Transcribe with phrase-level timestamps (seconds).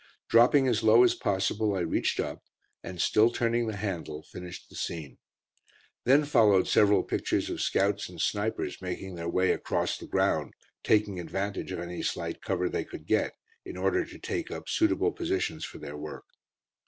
[0.29, 2.41] Dropping as low as possible, I reached up,
[2.83, 5.19] and still turning the handle finished the scene.
[6.05, 11.19] Then followed several pictures of scouts and snipers making their way across the ground, taking
[11.19, 13.33] advantage of any slight cover they could get,
[13.63, 16.25] in order to take up suitable positions for their work.